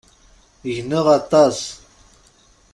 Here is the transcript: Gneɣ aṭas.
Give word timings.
Gneɣ 0.75 1.05
aṭas. 1.19 1.59